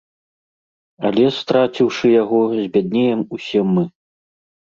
Але, 1.09 1.25
страціўшы 1.39 2.07
яго, 2.23 2.39
збяднеем 2.61 3.21
усе 3.37 3.61
мы. 3.77 3.83